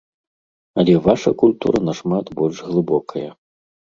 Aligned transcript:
Але 0.83 0.93
ваша 1.07 1.33
культура 1.41 1.77
нашмат 1.89 2.33
больш 2.39 2.57
глыбокая. 2.69 3.29